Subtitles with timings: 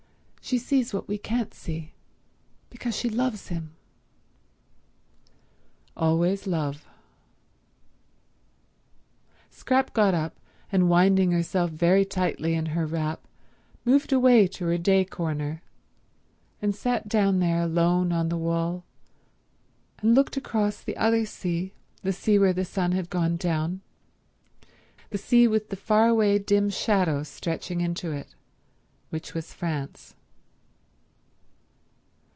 [0.43, 1.93] She sees what we can't see,
[2.69, 3.73] because she loves him."
[5.95, 6.89] Always love.
[9.49, 10.35] Scrap got up,
[10.69, 13.25] and winding herself very tightly in her wrap
[13.85, 15.61] moved away to her day corner,
[16.61, 18.83] and sat down there alone on the wall
[19.99, 21.71] and looked out across the other sea,
[22.01, 23.79] the sea where the sun had gone down,
[25.11, 28.35] the sea with the far away dim shadow stretching into it
[29.11, 30.13] which was France.